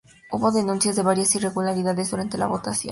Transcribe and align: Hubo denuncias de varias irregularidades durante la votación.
Hubo 0.31 0.51
denuncias 0.51 0.95
de 0.95 1.03
varias 1.03 1.35
irregularidades 1.35 2.09
durante 2.09 2.35
la 2.39 2.47
votación. 2.47 2.79